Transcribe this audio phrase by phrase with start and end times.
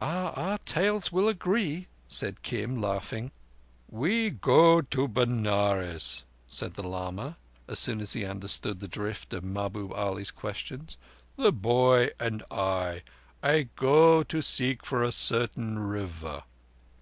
[0.00, 3.32] "Oh, our tales will agree," said Kim, laughing.
[3.86, 7.36] "We go to Benares," said the lama,
[7.68, 10.96] as soon as he understood the drift of Mahbub Ali's questions.
[11.36, 13.02] "The boy and I,
[13.42, 16.44] I go to seek for a certain River."